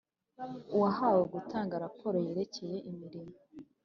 UwahaweGutanga 0.75 1.81
raporo 1.85 2.17
yerekeye 2.27 2.77
imirimo 2.89 3.33